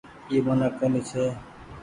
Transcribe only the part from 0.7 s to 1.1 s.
ڪونيٚ